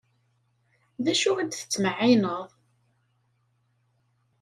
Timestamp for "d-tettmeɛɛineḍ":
1.45-2.49